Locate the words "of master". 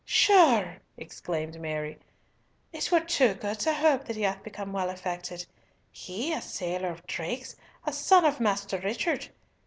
8.25-8.79